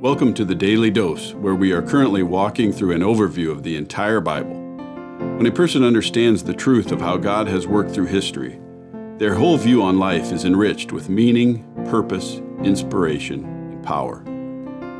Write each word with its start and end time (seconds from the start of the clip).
Welcome 0.00 0.32
to 0.32 0.46
the 0.46 0.54
Daily 0.54 0.90
Dose, 0.90 1.34
where 1.34 1.54
we 1.54 1.72
are 1.72 1.82
currently 1.82 2.22
walking 2.22 2.72
through 2.72 2.92
an 2.92 3.02
overview 3.02 3.50
of 3.50 3.62
the 3.62 3.76
entire 3.76 4.22
Bible. 4.22 4.54
When 5.36 5.44
a 5.44 5.52
person 5.52 5.84
understands 5.84 6.42
the 6.42 6.54
truth 6.54 6.90
of 6.90 7.02
how 7.02 7.18
God 7.18 7.48
has 7.48 7.66
worked 7.66 7.90
through 7.90 8.06
history, 8.06 8.58
their 9.18 9.34
whole 9.34 9.58
view 9.58 9.82
on 9.82 9.98
life 9.98 10.32
is 10.32 10.46
enriched 10.46 10.90
with 10.90 11.10
meaning, 11.10 11.70
purpose, 11.90 12.36
inspiration, 12.64 13.44
and 13.44 13.84
power. 13.84 14.24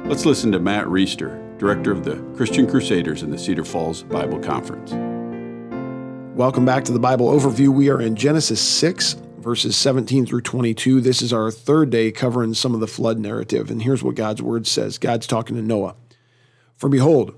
Let's 0.04 0.26
listen 0.26 0.52
to 0.52 0.60
Matt 0.60 0.84
Reisetter, 0.84 1.56
director 1.56 1.92
of 1.92 2.04
the 2.04 2.16
Christian 2.36 2.66
Crusaders 2.66 3.22
in 3.22 3.30
the 3.30 3.38
Cedar 3.38 3.64
Falls 3.64 4.02
Bible 4.02 4.38
Conference. 4.38 4.92
Welcome 6.36 6.66
back 6.66 6.84
to 6.84 6.92
the 6.92 7.00
Bible 7.00 7.28
Overview. 7.28 7.68
We 7.68 7.88
are 7.88 8.02
in 8.02 8.16
Genesis 8.16 8.60
6, 8.60 9.16
verses 9.40 9.76
17 9.76 10.26
through 10.26 10.42
22. 10.42 11.00
This 11.00 11.22
is 11.22 11.32
our 11.32 11.50
third 11.50 11.90
day 11.90 12.12
covering 12.12 12.54
some 12.54 12.74
of 12.74 12.80
the 12.80 12.86
flood 12.86 13.18
narrative. 13.18 13.70
And 13.70 13.82
here's 13.82 14.02
what 14.02 14.14
God's 14.14 14.42
word 14.42 14.66
says 14.66 14.98
God's 14.98 15.26
talking 15.26 15.56
to 15.56 15.62
Noah. 15.62 15.94
For 16.76 16.88
behold, 16.88 17.34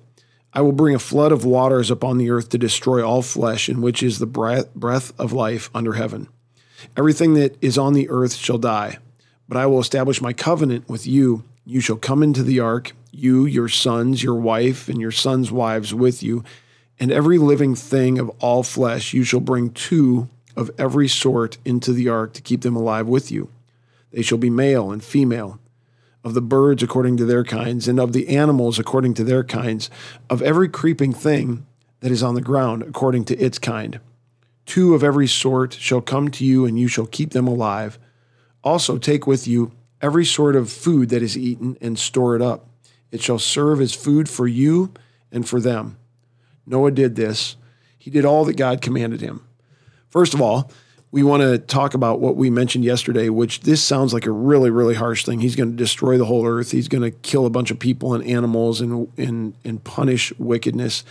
I 0.53 0.61
will 0.61 0.73
bring 0.73 0.95
a 0.95 1.01
flood 1.01 1.33
of 1.33 1.45
waters 1.45 1.91
upon 1.91 2.19
the 2.19 2.31
earth 2.31 2.51
to 2.51 2.59
destroy 2.59 3.07
all 3.07 3.23
flesh, 3.23 3.69
in 3.69 3.81
which 3.81 4.03
is 4.03 4.19
the 4.19 4.27
breath 4.27 5.19
of 5.19 5.33
life 5.33 5.71
under 5.75 5.95
heaven. 5.95 6.29
Everything 6.97 7.35
that 7.35 7.57
is 7.63 7.79
on 7.79 7.95
the 7.95 8.11
earth 8.11 8.35
shall 8.35 8.59
die. 8.59 8.99
But 9.49 9.57
I 9.57 9.67
will 9.67 9.81
establish 9.81 10.21
my 10.21 10.33
covenant 10.33 10.89
with 10.89 11.07
you. 11.07 11.45
You 11.65 11.81
shall 11.81 11.97
come 11.97 12.23
into 12.23 12.43
the 12.43 12.61
ark, 12.61 12.93
you, 13.13 13.47
your 13.47 13.69
sons, 13.69 14.23
your 14.23 14.35
wife, 14.35 14.89
and 14.89 15.01
your 15.01 15.13
sons' 15.13 15.51
wives 15.51 15.95
with 15.95 16.23
you, 16.23 16.45
and 16.99 17.11
every 17.11 17.39
living 17.39 17.75
thing 17.75 18.19
of 18.19 18.31
all 18.41 18.63
flesh 18.63 19.13
you 19.13 19.25
shall 19.25 19.41
bring 19.41 19.71
two 19.71 20.29
of 20.57 20.71
every 20.79 21.09
sort 21.09 21.59
into 21.65 21.93
the 21.93 22.09
ark 22.09 22.33
to 22.35 22.43
keep 22.43 22.63
them 22.63 22.77
alive 22.77 23.07
with 23.07 23.31
you. 23.31 23.51
They 24.13 24.23
shall 24.23 24.39
be 24.39 24.51
male 24.51 24.91
and 24.91 25.03
female, 25.03 25.59
of 26.25 26.35
the 26.35 26.43
birds 26.43 26.83
according 26.83 27.17
to 27.17 27.25
their 27.25 27.45
kinds, 27.45 27.89
and 27.89 27.99
of 27.99 28.13
the 28.13 28.29
animals 28.29 28.79
according 28.79 29.15
to 29.15 29.25
their 29.25 29.43
kinds, 29.43 29.91
of 30.31 30.43
every 30.43 30.69
creeping 30.69 31.13
thing 31.13 31.67
that 32.01 32.13
is 32.13 32.23
on 32.23 32.35
the 32.35 32.41
ground 32.41 32.83
according 32.83 33.25
to 33.25 33.37
its 33.39 33.59
kind. 33.59 34.01
Two 34.67 34.95
of 34.95 35.03
every 35.03 35.27
sort 35.27 35.75
shall 35.75 36.01
come 36.01 36.31
to 36.31 36.45
you, 36.45 36.65
and 36.67 36.79
you 36.79 36.89
shall 36.89 37.07
keep 37.07 37.31
them 37.31 37.49
alive. 37.49 37.99
Also, 38.63 38.99
take 38.99 39.27
with 39.27 39.49
you 39.49 39.73
every 40.01 40.25
sort 40.25 40.57
of 40.57 40.71
food 40.71 41.09
that 41.09 41.23
is 41.23 41.37
eaten, 41.39 41.77
and 41.81 41.99
store 41.99 42.37
it 42.37 42.43
up. 42.43 42.69
It 43.11 43.21
shall 43.21 43.39
serve 43.39 43.81
as 43.81 43.95
food 43.95 44.29
for 44.29 44.47
you 44.47 44.93
and 45.31 45.49
for 45.49 45.61
them. 45.61 45.99
Noah 46.67 46.91
did 46.91 47.17
this. 47.17 47.57
He 47.99 48.11
did 48.11 48.25
all 48.25 48.45
that 48.45 48.57
God 48.57 48.81
commanded 48.81 49.21
him. 49.21 49.47
First 50.13 50.35
of 50.35 50.43
all, 50.43 50.71
we 51.11 51.23
want 51.23 51.43
to 51.43 51.59
talk 51.59 51.95
about 51.95 52.21
what 52.21 52.37
we 52.37 52.51
mentioned 52.51 52.85
yesterday, 52.85 53.31
which 53.31 53.61
this 53.61 53.83
sounds 53.83 54.13
like 54.13 54.27
a 54.27 54.31
really, 54.31 54.71
really 54.71 54.95
harsh 54.95 55.25
thing. 55.25 55.41
He's 55.41 55.57
going 55.57 55.71
to 55.71 55.77
destroy 55.77 56.19
the 56.19 56.27
whole 56.27 56.47
earth. 56.47 56.71
He's 56.71 56.89
going 56.89 57.03
to 57.03 57.11
kill 57.11 57.47
a 57.47 57.51
bunch 57.51 57.71
of 57.71 57.79
people 57.79 58.15
and 58.15 58.25
animals 58.25 58.81
and, 58.81 59.11
and, 59.19 59.55
and 59.65 59.83
punish 59.83 60.33
wickedness. 60.39 61.03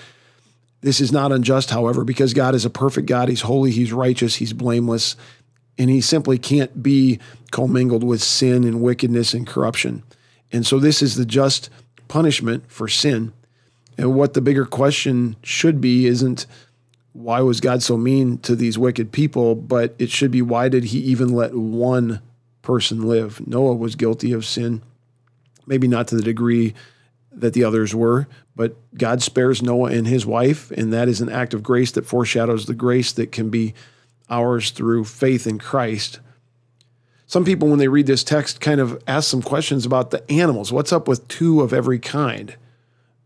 This 0.82 1.02
is 1.02 1.12
not 1.12 1.32
unjust, 1.32 1.72
however, 1.72 2.04
because 2.04 2.34
God 2.34 2.54
is 2.54 2.64
a 2.64 2.70
perfect 2.70 3.08
God. 3.08 3.28
He's 3.30 3.42
holy, 3.42 3.72
He's 3.72 3.92
righteous, 3.92 4.36
He's 4.36 4.54
blameless, 4.54 5.16
and 5.78 5.90
He 5.90 6.02
simply 6.02 6.38
can't 6.38 6.82
be 6.82 7.20
commingled 7.52 8.04
with 8.04 8.22
sin 8.22 8.64
and 8.64 8.82
wickedness 8.82 9.34
and 9.34 9.48
corruption. 9.48 10.04
And 10.52 10.66
so, 10.66 10.80
this 10.80 11.02
is 11.02 11.16
the 11.16 11.26
just 11.26 11.70
punishment 12.08 12.72
for 12.72 12.88
sin. 12.88 13.34
And 13.98 14.16
what 14.16 14.34
the 14.34 14.42
bigger 14.42 14.66
question 14.66 15.36
should 15.44 15.80
be 15.80 16.08
isn't 16.08 16.48
why 17.14 17.42
was 17.42 17.60
God 17.60 17.84
so 17.84 17.98
mean 17.98 18.38
to 18.40 18.56
these 18.56 18.78
wicked 18.78 19.12
people, 19.12 19.56
but 19.56 19.96
it 20.00 20.10
should 20.10 20.32
be 20.32 20.42
why 20.42 20.70
did 20.70 20.86
He 20.86 21.00
even 21.00 21.30
let 21.30 21.54
one 21.54 22.22
person 22.62 23.08
live? 23.08 23.46
Noah 23.48 23.76
was 23.76 23.96
guilty 23.96 24.32
of 24.32 24.46
sin, 24.46 24.82
maybe 25.66 25.88
not 25.88 26.08
to 26.10 26.16
the 26.16 26.24
degree 26.24 26.74
that 27.32 27.54
the 27.54 27.64
others 27.64 27.96
were, 27.96 28.28
but 28.56 28.76
God 28.96 29.22
spares 29.22 29.62
Noah 29.62 29.92
and 29.92 30.08
his 30.08 30.26
wife, 30.26 30.70
and 30.72 30.92
that 30.92 31.08
is 31.08 31.22
an 31.22 31.30
act 31.30 31.54
of 31.54 31.64
grace 31.64 31.92
that 31.92 32.06
foreshadows 32.06 32.66
the 32.66 32.74
grace 32.74 33.12
that 33.14 33.32
can 33.32 33.50
be 33.50 33.74
ours 34.30 34.72
through 34.72 35.06
faith 35.06 35.48
in 35.48 35.58
Christ. 35.58 36.20
Some 37.26 37.46
people, 37.46 37.70
when 37.70 37.80
they 37.80 37.88
read 37.88 38.08
this 38.08 38.26
text, 38.26 38.60
kind 38.60 38.82
of 38.82 39.02
ask 39.08 39.30
some 39.30 39.42
questions 39.42 39.86
about 39.86 40.12
the 40.12 40.30
animals. 40.30 40.74
What's 40.74 40.92
up 40.92 41.08
with 41.08 41.28
two 41.30 41.62
of 41.62 41.72
every 41.72 42.00
kind? 42.00 42.56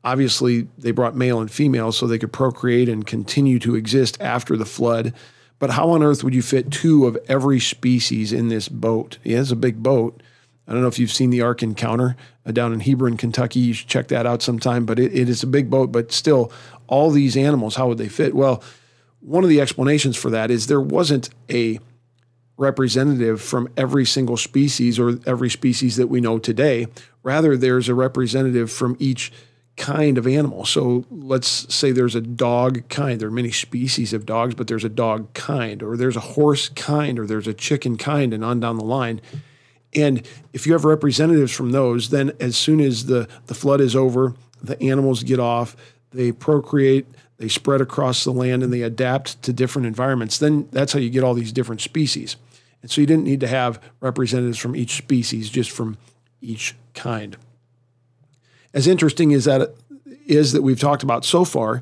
Obviously, 0.05 0.67
they 0.77 0.91
brought 0.91 1.15
male 1.15 1.41
and 1.41 1.51
female 1.51 1.91
so 1.91 2.05
they 2.05 2.19
could 2.19 2.31
procreate 2.31 2.87
and 2.87 3.07
continue 3.07 3.57
to 3.57 3.73
exist 3.73 4.21
after 4.21 4.55
the 4.55 4.65
flood. 4.65 5.13
But 5.57 5.71
how 5.71 5.89
on 5.89 6.03
earth 6.03 6.23
would 6.23 6.35
you 6.35 6.43
fit 6.43 6.69
two 6.71 7.07
of 7.07 7.17
every 7.27 7.59
species 7.59 8.31
in 8.31 8.49
this 8.49 8.69
boat? 8.69 9.17
Yeah, 9.23 9.41
it's 9.41 9.49
a 9.49 9.55
big 9.55 9.81
boat. 9.81 10.21
I 10.67 10.73
don't 10.73 10.81
know 10.81 10.87
if 10.87 10.99
you've 10.99 11.11
seen 11.11 11.31
the 11.31 11.41
Ark 11.41 11.63
Encounter 11.63 12.15
uh, 12.45 12.51
down 12.51 12.71
in 12.71 12.81
Hebron, 12.81 13.17
Kentucky. 13.17 13.59
You 13.59 13.73
should 13.73 13.87
check 13.87 14.07
that 14.09 14.27
out 14.27 14.43
sometime. 14.43 14.85
But 14.85 14.99
it, 14.99 15.11
it 15.11 15.27
is 15.27 15.41
a 15.41 15.47
big 15.47 15.71
boat, 15.71 15.91
but 15.91 16.11
still, 16.11 16.51
all 16.85 17.09
these 17.09 17.35
animals, 17.35 17.75
how 17.75 17.87
would 17.87 17.97
they 17.97 18.07
fit? 18.07 18.35
Well, 18.35 18.63
one 19.21 19.43
of 19.43 19.49
the 19.49 19.59
explanations 19.59 20.15
for 20.15 20.29
that 20.29 20.51
is 20.51 20.67
there 20.67 20.79
wasn't 20.79 21.29
a 21.49 21.79
representative 22.57 23.41
from 23.41 23.69
every 23.75 24.05
single 24.05 24.37
species 24.37 24.99
or 24.99 25.19
every 25.25 25.49
species 25.49 25.97
that 25.97 26.07
we 26.07 26.21
know 26.21 26.37
today. 26.37 26.87
Rather, 27.23 27.57
there's 27.57 27.89
a 27.89 27.95
representative 27.95 28.71
from 28.71 28.95
each 28.99 29.31
kind 29.77 30.17
of 30.17 30.25
animal. 30.25 30.65
So 30.65 31.05
let's 31.11 31.73
say 31.73 31.91
there's 31.91 32.15
a 32.15 32.21
dog 32.21 32.87
kind. 32.89 33.19
There 33.19 33.27
are 33.27 33.31
many 33.31 33.51
species 33.51 34.13
of 34.13 34.25
dogs, 34.25 34.55
but 34.55 34.67
there's 34.67 34.85
a 34.85 34.89
dog 34.89 35.33
kind, 35.33 35.83
or 35.83 35.97
there's 35.97 36.15
a 36.15 36.21
horse 36.21 36.69
kind, 36.69 37.19
or 37.19 37.27
there's 37.27 37.47
a 37.47 37.53
chicken 37.53 37.97
kind, 37.97 38.33
and 38.33 38.43
on 38.43 38.59
down 38.59 38.77
the 38.77 38.85
line. 38.85 39.21
And 39.93 40.25
if 40.53 40.65
you 40.65 40.73
have 40.73 40.85
representatives 40.85 41.53
from 41.53 41.71
those, 41.71 42.09
then 42.09 42.31
as 42.39 42.57
soon 42.57 42.79
as 42.79 43.05
the, 43.05 43.27
the 43.47 43.53
flood 43.53 43.81
is 43.81 43.95
over, 43.95 44.33
the 44.61 44.81
animals 44.81 45.23
get 45.23 45.39
off, 45.39 45.75
they 46.11 46.31
procreate, 46.31 47.05
they 47.37 47.49
spread 47.49 47.81
across 47.81 48.23
the 48.23 48.31
land, 48.31 48.63
and 48.63 48.71
they 48.71 48.81
adapt 48.81 49.41
to 49.43 49.53
different 49.53 49.87
environments. 49.87 50.37
Then 50.37 50.67
that's 50.71 50.93
how 50.93 50.99
you 50.99 51.09
get 51.09 51.23
all 51.23 51.33
these 51.33 51.51
different 51.51 51.81
species. 51.81 52.37
And 52.81 52.89
so 52.89 53.01
you 53.01 53.07
didn't 53.07 53.25
need 53.25 53.39
to 53.41 53.47
have 53.47 53.81
representatives 53.99 54.57
from 54.57 54.75
each 54.75 54.97
species, 54.97 55.49
just 55.49 55.71
from 55.71 55.97
each 56.39 56.75
kind. 56.93 57.35
As 58.75 58.87
interesting 58.87 59.33
as 59.33 59.45
that 59.45 59.73
is 60.27 60.51
that 60.51 60.61
we've 60.61 60.79
talked 60.79 61.01
about 61.01 61.23
so 61.23 61.45
far, 61.45 61.81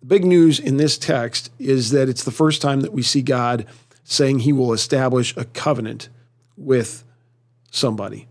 the 0.00 0.06
big 0.06 0.24
news 0.24 0.60
in 0.60 0.76
this 0.76 0.98
text 0.98 1.50
is 1.58 1.90
that 1.90 2.08
it's 2.08 2.22
the 2.22 2.30
first 2.30 2.60
time 2.60 2.82
that 2.82 2.92
we 2.92 3.02
see 3.02 3.22
God 3.22 3.66
saying 4.04 4.40
he 4.40 4.52
will 4.52 4.74
establish 4.74 5.34
a 5.38 5.46
covenant 5.46 6.10
with 6.58 7.02
somebody. 7.70 8.28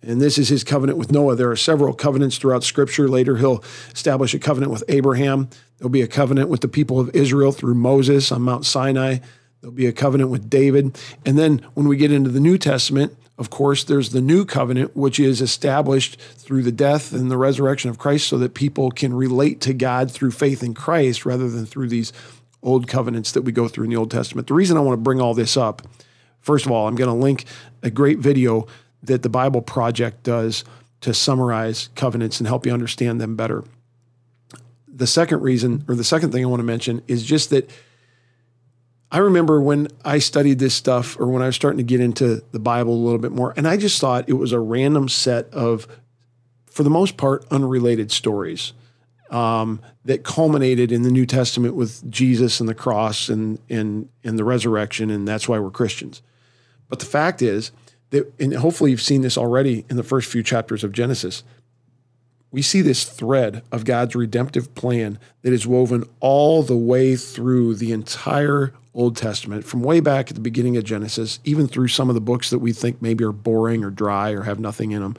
And 0.00 0.20
this 0.20 0.38
is 0.38 0.48
his 0.48 0.62
covenant 0.62 0.96
with 0.96 1.10
Noah. 1.10 1.34
There 1.34 1.50
are 1.50 1.56
several 1.56 1.92
covenants 1.92 2.38
throughout 2.38 2.62
Scripture. 2.62 3.08
Later, 3.08 3.36
he'll 3.36 3.64
establish 3.92 4.32
a 4.32 4.38
covenant 4.38 4.70
with 4.70 4.84
Abraham. 4.86 5.48
There'll 5.78 5.90
be 5.90 6.02
a 6.02 6.06
covenant 6.06 6.48
with 6.48 6.60
the 6.60 6.68
people 6.68 7.00
of 7.00 7.10
Israel 7.16 7.50
through 7.50 7.74
Moses 7.74 8.30
on 8.30 8.42
Mount 8.42 8.64
Sinai. 8.64 9.18
There'll 9.60 9.74
be 9.74 9.86
a 9.86 9.92
covenant 9.92 10.30
with 10.30 10.48
David. 10.48 10.96
And 11.26 11.36
then 11.36 11.66
when 11.74 11.88
we 11.88 11.96
get 11.96 12.12
into 12.12 12.30
the 12.30 12.38
New 12.38 12.58
Testament, 12.58 13.17
of 13.38 13.50
course, 13.50 13.84
there's 13.84 14.10
the 14.10 14.20
new 14.20 14.44
covenant, 14.44 14.96
which 14.96 15.20
is 15.20 15.40
established 15.40 16.20
through 16.20 16.64
the 16.64 16.72
death 16.72 17.12
and 17.12 17.30
the 17.30 17.36
resurrection 17.36 17.88
of 17.88 17.96
Christ 17.96 18.26
so 18.26 18.36
that 18.38 18.54
people 18.54 18.90
can 18.90 19.14
relate 19.14 19.60
to 19.62 19.72
God 19.72 20.10
through 20.10 20.32
faith 20.32 20.64
in 20.64 20.74
Christ 20.74 21.24
rather 21.24 21.48
than 21.48 21.64
through 21.64 21.88
these 21.88 22.12
old 22.64 22.88
covenants 22.88 23.30
that 23.32 23.42
we 23.42 23.52
go 23.52 23.68
through 23.68 23.84
in 23.84 23.90
the 23.90 23.96
Old 23.96 24.10
Testament. 24.10 24.48
The 24.48 24.54
reason 24.54 24.76
I 24.76 24.80
want 24.80 24.94
to 24.94 25.02
bring 25.02 25.20
all 25.20 25.34
this 25.34 25.56
up, 25.56 25.82
first 26.40 26.66
of 26.66 26.72
all, 26.72 26.88
I'm 26.88 26.96
going 26.96 27.08
to 27.08 27.14
link 27.14 27.44
a 27.84 27.90
great 27.90 28.18
video 28.18 28.66
that 29.04 29.22
the 29.22 29.28
Bible 29.28 29.62
Project 29.62 30.24
does 30.24 30.64
to 31.02 31.14
summarize 31.14 31.90
covenants 31.94 32.40
and 32.40 32.48
help 32.48 32.66
you 32.66 32.72
understand 32.72 33.20
them 33.20 33.36
better. 33.36 33.62
The 34.88 35.06
second 35.06 35.42
reason, 35.42 35.84
or 35.86 35.94
the 35.94 36.02
second 36.02 36.32
thing 36.32 36.44
I 36.44 36.48
want 36.48 36.58
to 36.58 36.64
mention, 36.64 37.02
is 37.06 37.24
just 37.24 37.50
that 37.50 37.70
I 39.10 39.18
remember 39.18 39.60
when 39.60 39.88
I 40.04 40.18
studied 40.18 40.58
this 40.58 40.74
stuff 40.74 41.18
or 41.18 41.26
when 41.28 41.42
I 41.42 41.46
was 41.46 41.56
starting 41.56 41.78
to 41.78 41.84
get 41.84 42.00
into 42.00 42.42
the 42.52 42.58
Bible 42.58 42.92
a 42.92 43.02
little 43.02 43.18
bit 43.18 43.32
more, 43.32 43.54
and 43.56 43.66
I 43.66 43.76
just 43.76 44.00
thought 44.00 44.28
it 44.28 44.34
was 44.34 44.52
a 44.52 44.60
random 44.60 45.08
set 45.08 45.46
of, 45.52 45.86
for 46.66 46.82
the 46.82 46.90
most 46.90 47.16
part, 47.16 47.46
unrelated 47.50 48.12
stories 48.12 48.74
um, 49.30 49.80
that 50.04 50.24
culminated 50.24 50.92
in 50.92 51.02
the 51.02 51.10
New 51.10 51.24
Testament 51.24 51.74
with 51.74 52.10
Jesus 52.10 52.60
and 52.60 52.68
the 52.68 52.74
cross 52.74 53.28
and, 53.30 53.58
and, 53.70 54.08
and 54.24 54.38
the 54.38 54.44
resurrection, 54.44 55.10
and 55.10 55.26
that's 55.26 55.48
why 55.48 55.58
we're 55.58 55.70
Christians. 55.70 56.22
But 56.88 56.98
the 56.98 57.06
fact 57.06 57.40
is, 57.40 57.72
that, 58.10 58.32
and 58.38 58.54
hopefully 58.54 58.90
you've 58.90 59.02
seen 59.02 59.22
this 59.22 59.38
already 59.38 59.84
in 59.90 59.96
the 59.96 60.02
first 60.02 60.30
few 60.30 60.42
chapters 60.42 60.84
of 60.84 60.92
Genesis, 60.92 61.44
we 62.50 62.62
see 62.62 62.80
this 62.80 63.04
thread 63.04 63.62
of 63.70 63.84
God's 63.84 64.14
redemptive 64.14 64.74
plan 64.74 65.18
that 65.42 65.52
is 65.52 65.66
woven 65.66 66.04
all 66.20 66.62
the 66.62 66.76
way 66.76 67.14
through 67.16 67.74
the 67.74 67.92
entire 67.92 68.72
Old 68.98 69.16
Testament, 69.16 69.64
from 69.64 69.82
way 69.82 70.00
back 70.00 70.28
at 70.28 70.34
the 70.34 70.40
beginning 70.40 70.76
of 70.76 70.82
Genesis, 70.82 71.38
even 71.44 71.68
through 71.68 71.86
some 71.88 72.08
of 72.08 72.16
the 72.16 72.20
books 72.20 72.50
that 72.50 72.58
we 72.58 72.72
think 72.72 73.00
maybe 73.00 73.22
are 73.22 73.32
boring 73.32 73.84
or 73.84 73.90
dry 73.90 74.32
or 74.32 74.42
have 74.42 74.58
nothing 74.58 74.90
in 74.90 75.02
them 75.02 75.16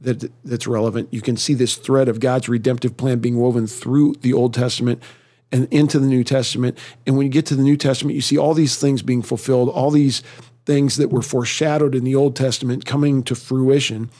that, 0.00 0.30
that's 0.44 0.66
relevant. 0.66 1.12
You 1.12 1.20
can 1.20 1.36
see 1.36 1.54
this 1.54 1.76
thread 1.76 2.08
of 2.08 2.20
God's 2.20 2.48
redemptive 2.48 2.96
plan 2.96 3.18
being 3.18 3.36
woven 3.36 3.66
through 3.66 4.14
the 4.20 4.32
Old 4.32 4.54
Testament 4.54 5.02
and 5.50 5.68
into 5.70 5.98
the 5.98 6.06
New 6.06 6.24
Testament. 6.24 6.78
And 7.06 7.16
when 7.16 7.26
you 7.26 7.32
get 7.32 7.46
to 7.46 7.54
the 7.54 7.62
New 7.62 7.76
Testament, 7.76 8.14
you 8.14 8.20
see 8.20 8.38
all 8.38 8.54
these 8.54 8.78
things 8.78 9.02
being 9.02 9.22
fulfilled, 9.22 9.68
all 9.68 9.90
these 9.90 10.22
things 10.66 10.96
that 10.96 11.10
were 11.10 11.22
foreshadowed 11.22 11.94
in 11.94 12.04
the 12.04 12.14
Old 12.14 12.36
Testament 12.36 12.84
coming 12.84 13.22
to 13.24 13.34
fruition. 13.34 14.10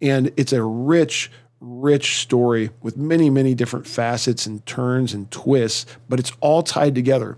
And 0.00 0.32
it's 0.36 0.52
a 0.52 0.62
rich, 0.62 1.30
rich 1.60 2.18
story 2.18 2.70
with 2.82 2.96
many, 2.96 3.30
many 3.30 3.54
different 3.54 3.86
facets 3.86 4.46
and 4.46 4.64
turns 4.64 5.12
and 5.12 5.30
twists, 5.30 5.86
but 6.08 6.18
it's 6.18 6.32
all 6.40 6.62
tied 6.62 6.94
together. 6.94 7.36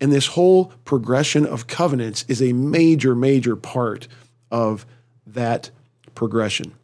And 0.00 0.12
this 0.12 0.28
whole 0.28 0.66
progression 0.84 1.44
of 1.46 1.66
covenants 1.66 2.24
is 2.28 2.40
a 2.40 2.52
major, 2.52 3.14
major 3.14 3.54
part 3.56 4.08
of 4.50 4.86
that 5.26 5.70
progression. 6.14 6.74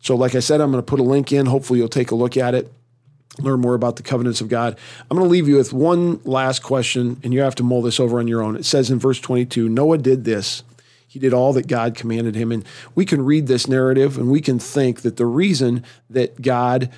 So, 0.00 0.16
like 0.16 0.34
I 0.34 0.40
said, 0.40 0.60
I'm 0.60 0.70
going 0.70 0.82
to 0.82 0.86
put 0.86 1.00
a 1.00 1.04
link 1.04 1.32
in. 1.32 1.46
Hopefully, 1.46 1.78
you'll 1.78 1.88
take 1.88 2.10
a 2.10 2.14
look 2.14 2.36
at 2.36 2.54
it, 2.54 2.72
learn 3.38 3.60
more 3.60 3.74
about 3.74 3.96
the 3.96 4.02
covenants 4.02 4.40
of 4.40 4.48
God. 4.48 4.78
I'm 5.10 5.16
going 5.16 5.26
to 5.26 5.32
leave 5.32 5.48
you 5.48 5.56
with 5.56 5.72
one 5.72 6.20
last 6.24 6.62
question, 6.62 7.20
and 7.22 7.32
you 7.32 7.40
have 7.40 7.54
to 7.56 7.62
mull 7.62 7.82
this 7.82 8.00
over 8.00 8.18
on 8.18 8.28
your 8.28 8.42
own. 8.42 8.56
It 8.56 8.64
says 8.64 8.90
in 8.90 8.98
verse 8.98 9.20
22 9.20 9.68
Noah 9.68 9.98
did 9.98 10.24
this. 10.24 10.62
He 11.14 11.20
did 11.20 11.32
all 11.32 11.52
that 11.52 11.68
God 11.68 11.94
commanded 11.94 12.34
him. 12.34 12.50
And 12.50 12.64
we 12.96 13.04
can 13.04 13.24
read 13.24 13.46
this 13.46 13.68
narrative 13.68 14.18
and 14.18 14.32
we 14.32 14.40
can 14.40 14.58
think 14.58 15.02
that 15.02 15.16
the 15.16 15.26
reason 15.26 15.84
that 16.10 16.42
God 16.42 16.90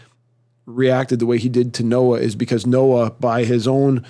reacted 0.65 1.19
the 1.19 1.27
way 1.27 1.37
he 1.37 1.51
did 1.51 1.75
to 1.75 1.83
Noah 1.83 2.21
is 2.21 2.35
because 2.35 2.65
Noah, 2.65 3.11
by 3.11 3.45
his 3.45 3.69
own 3.69 4.07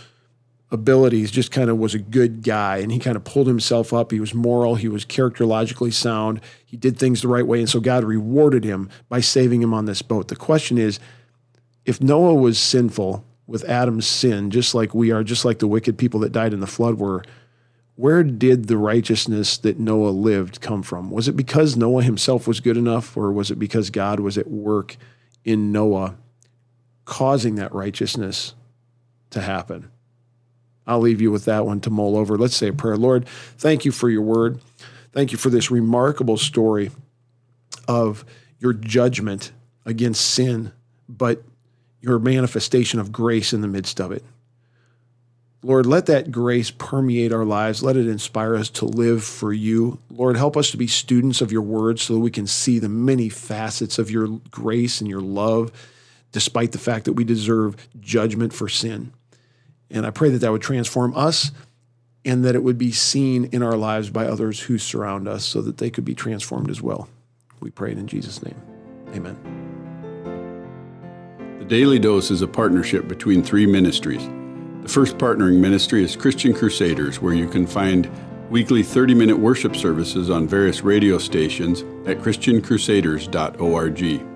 abilities 0.70 1.30
just 1.30 1.52
kind 1.52 1.70
of 1.70 1.78
was 1.78 1.94
a 1.94 1.98
good 1.98 2.42
guy 2.42 2.78
and 2.78 2.90
he 2.90 2.98
kind 2.98 3.16
of 3.16 3.24
pulled 3.24 3.46
himself 3.46 3.92
up. 3.92 4.10
He 4.10 4.20
was 4.20 4.34
moral, 4.34 4.74
he 4.74 4.88
was 4.88 5.04
characterologically 5.04 5.92
sound, 5.92 6.40
he 6.64 6.76
did 6.76 6.98
things 6.98 7.22
the 7.22 7.28
right 7.28 7.46
way. 7.46 7.60
And 7.60 7.70
so 7.70 7.80
God 7.80 8.04
rewarded 8.04 8.64
him 8.64 8.88
by 9.08 9.20
saving 9.20 9.62
him 9.62 9.72
on 9.72 9.84
this 9.84 10.02
boat. 10.02 10.28
The 10.28 10.36
question 10.36 10.76
is 10.78 10.98
if 11.84 12.00
Noah 12.00 12.34
was 12.34 12.58
sinful 12.58 13.24
with 13.46 13.64
Adam's 13.68 14.06
sin, 14.06 14.50
just 14.50 14.74
like 14.74 14.92
we 14.92 15.12
are, 15.12 15.22
just 15.22 15.44
like 15.44 15.60
the 15.60 15.68
wicked 15.68 15.96
people 15.98 16.20
that 16.20 16.32
died 16.32 16.52
in 16.52 16.58
the 16.58 16.66
flood 16.66 16.98
were, 16.98 17.22
where 17.94 18.24
did 18.24 18.66
the 18.66 18.76
righteousness 18.76 19.56
that 19.58 19.78
Noah 19.78 20.10
lived 20.10 20.60
come 20.60 20.82
from? 20.82 21.10
Was 21.10 21.28
it 21.28 21.36
because 21.36 21.76
Noah 21.76 22.02
himself 22.02 22.46
was 22.46 22.60
good 22.60 22.76
enough, 22.76 23.16
or 23.16 23.32
was 23.32 23.50
it 23.50 23.58
because 23.58 23.88
God 23.88 24.20
was 24.20 24.36
at 24.36 24.50
work 24.50 24.96
in 25.44 25.72
Noah 25.72 26.16
causing 27.04 27.54
that 27.54 27.72
righteousness 27.72 28.54
to 29.30 29.40
happen? 29.40 29.90
I'll 30.86 31.00
leave 31.00 31.20
you 31.20 31.30
with 31.30 31.46
that 31.46 31.66
one 31.66 31.80
to 31.80 31.90
mull 31.90 32.16
over. 32.16 32.38
Let's 32.38 32.56
say 32.56 32.68
a 32.68 32.72
prayer. 32.72 32.96
Lord, 32.96 33.26
thank 33.58 33.84
you 33.84 33.92
for 33.92 34.08
your 34.08 34.22
word. 34.22 34.60
Thank 35.12 35.32
you 35.32 35.38
for 35.38 35.50
this 35.50 35.70
remarkable 35.70 36.36
story 36.36 36.90
of 37.88 38.24
your 38.58 38.72
judgment 38.72 39.52
against 39.84 40.24
sin, 40.24 40.72
but 41.08 41.42
your 42.00 42.18
manifestation 42.18 43.00
of 43.00 43.12
grace 43.12 43.52
in 43.52 43.62
the 43.62 43.68
midst 43.68 44.00
of 44.00 44.12
it. 44.12 44.22
Lord, 45.62 45.86
let 45.86 46.06
that 46.06 46.30
grace 46.30 46.70
permeate 46.70 47.32
our 47.32 47.44
lives. 47.44 47.82
Let 47.82 47.96
it 47.96 48.06
inspire 48.06 48.54
us 48.54 48.70
to 48.70 48.84
live 48.84 49.24
for 49.24 49.52
you. 49.52 49.98
Lord, 50.10 50.36
help 50.36 50.56
us 50.56 50.70
to 50.70 50.76
be 50.76 50.86
students 50.86 51.40
of 51.40 51.50
your 51.50 51.62
word 51.62 51.98
so 51.98 52.14
that 52.14 52.20
we 52.20 52.30
can 52.30 52.46
see 52.46 52.78
the 52.78 52.88
many 52.88 53.28
facets 53.28 53.98
of 53.98 54.10
your 54.10 54.28
grace 54.50 55.00
and 55.00 55.10
your 55.10 55.20
love, 55.20 55.72
despite 56.30 56.70
the 56.70 56.78
fact 56.78 57.06
that 57.06 57.14
we 57.14 57.24
deserve 57.24 57.88
judgment 57.98 58.52
for 58.52 58.68
sin. 58.68 59.12
And 59.90 60.06
I 60.06 60.10
pray 60.10 60.30
that 60.30 60.38
that 60.38 60.52
would 60.52 60.62
transform 60.62 61.16
us 61.16 61.50
and 62.24 62.44
that 62.44 62.54
it 62.54 62.62
would 62.62 62.78
be 62.78 62.92
seen 62.92 63.46
in 63.52 63.62
our 63.62 63.76
lives 63.76 64.10
by 64.10 64.26
others 64.26 64.60
who 64.60 64.78
surround 64.78 65.28
us 65.28 65.44
so 65.44 65.60
that 65.62 65.78
they 65.78 65.90
could 65.90 66.04
be 66.04 66.14
transformed 66.14 66.70
as 66.70 66.82
well. 66.82 67.08
We 67.60 67.70
pray 67.70 67.92
it 67.92 67.98
in 67.98 68.08
Jesus' 68.08 68.42
name. 68.42 68.60
Amen. 69.14 69.36
The 71.60 71.64
Daily 71.64 71.98
Dose 71.98 72.30
is 72.30 72.42
a 72.42 72.48
partnership 72.48 73.08
between 73.08 73.42
three 73.42 73.66
ministries. 73.66 74.28
The 74.82 74.88
first 74.88 75.16
partnering 75.18 75.60
ministry 75.60 76.04
is 76.04 76.16
Christian 76.16 76.52
Crusaders, 76.52 77.20
where 77.20 77.34
you 77.34 77.48
can 77.48 77.66
find 77.66 78.10
weekly 78.50 78.82
30 78.82 79.14
minute 79.14 79.38
worship 79.38 79.74
services 79.74 80.30
on 80.30 80.46
various 80.46 80.82
radio 80.82 81.18
stations 81.18 81.80
at 82.08 82.18
ChristianCrusaders.org 82.18 84.35